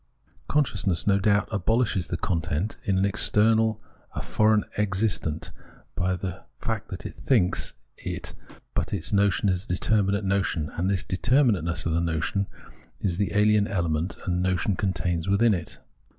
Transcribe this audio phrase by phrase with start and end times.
[0.47, 3.79] Consciousness, no doubt, abohshes the content as an external,
[4.15, 5.51] a foreign existent,
[5.93, 8.33] by the fact that it thinks it,
[8.73, 12.47] but the notion is a determinate notion, and this determinateness of the notion
[12.99, 15.77] is the ahen element the notion contains within it.